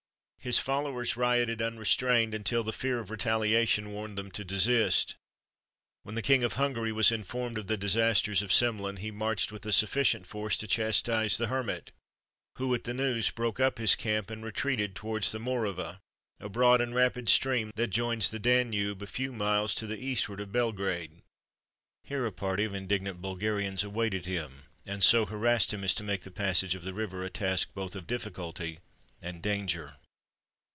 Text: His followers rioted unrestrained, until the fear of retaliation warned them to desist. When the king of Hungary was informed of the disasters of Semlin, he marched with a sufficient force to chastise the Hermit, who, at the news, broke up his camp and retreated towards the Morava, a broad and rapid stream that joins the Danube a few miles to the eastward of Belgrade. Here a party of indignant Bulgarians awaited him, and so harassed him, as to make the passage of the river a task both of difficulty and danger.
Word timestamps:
His 0.43 0.57
followers 0.57 1.15
rioted 1.15 1.61
unrestrained, 1.61 2.33
until 2.33 2.63
the 2.63 2.73
fear 2.73 2.97
of 2.97 3.11
retaliation 3.11 3.91
warned 3.91 4.17
them 4.17 4.31
to 4.31 4.43
desist. 4.43 5.13
When 6.01 6.15
the 6.15 6.23
king 6.23 6.43
of 6.43 6.53
Hungary 6.53 6.91
was 6.91 7.11
informed 7.11 7.59
of 7.59 7.67
the 7.67 7.77
disasters 7.77 8.41
of 8.41 8.51
Semlin, 8.51 8.97
he 8.97 9.11
marched 9.11 9.51
with 9.51 9.67
a 9.67 9.71
sufficient 9.71 10.25
force 10.25 10.57
to 10.57 10.65
chastise 10.67 11.37
the 11.37 11.45
Hermit, 11.45 11.91
who, 12.55 12.73
at 12.73 12.85
the 12.85 12.93
news, 12.95 13.29
broke 13.29 13.59
up 13.59 13.77
his 13.77 13.93
camp 13.93 14.31
and 14.31 14.43
retreated 14.43 14.95
towards 14.95 15.31
the 15.31 15.37
Morava, 15.37 15.99
a 16.39 16.49
broad 16.49 16.81
and 16.81 16.95
rapid 16.95 17.29
stream 17.29 17.71
that 17.75 17.89
joins 17.91 18.31
the 18.31 18.39
Danube 18.39 19.03
a 19.03 19.05
few 19.05 19.31
miles 19.31 19.75
to 19.75 19.85
the 19.85 20.03
eastward 20.03 20.39
of 20.41 20.51
Belgrade. 20.51 21.21
Here 22.03 22.25
a 22.25 22.31
party 22.31 22.63
of 22.63 22.73
indignant 22.73 23.21
Bulgarians 23.21 23.83
awaited 23.83 24.25
him, 24.25 24.63
and 24.87 25.03
so 25.03 25.27
harassed 25.27 25.71
him, 25.71 25.83
as 25.83 25.93
to 25.93 26.03
make 26.03 26.23
the 26.23 26.31
passage 26.31 26.73
of 26.73 26.83
the 26.83 26.95
river 26.95 27.23
a 27.23 27.29
task 27.29 27.75
both 27.75 27.95
of 27.95 28.07
difficulty 28.07 28.79
and 29.21 29.43
danger. 29.43 29.97